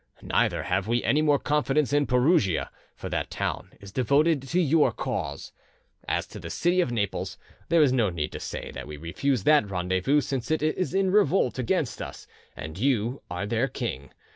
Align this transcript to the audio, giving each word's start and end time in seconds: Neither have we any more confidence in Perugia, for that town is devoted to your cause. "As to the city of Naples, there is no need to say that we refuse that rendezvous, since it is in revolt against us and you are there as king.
Neither 0.23 0.63
have 0.63 0.87
we 0.87 1.03
any 1.03 1.21
more 1.21 1.37
confidence 1.37 1.93
in 1.93 2.07
Perugia, 2.07 2.71
for 2.95 3.07
that 3.09 3.29
town 3.29 3.69
is 3.79 3.91
devoted 3.91 4.41
to 4.47 4.59
your 4.59 4.91
cause. 4.91 5.51
"As 6.07 6.25
to 6.29 6.39
the 6.39 6.49
city 6.49 6.81
of 6.81 6.91
Naples, 6.91 7.37
there 7.69 7.83
is 7.83 7.93
no 7.93 8.09
need 8.09 8.31
to 8.31 8.39
say 8.39 8.71
that 8.71 8.87
we 8.87 8.97
refuse 8.97 9.43
that 9.43 9.69
rendezvous, 9.69 10.21
since 10.21 10.49
it 10.49 10.63
is 10.63 10.95
in 10.95 11.11
revolt 11.11 11.59
against 11.59 12.01
us 12.01 12.25
and 12.57 12.79
you 12.79 13.21
are 13.29 13.45
there 13.45 13.65
as 13.65 13.69
king. 13.75 14.11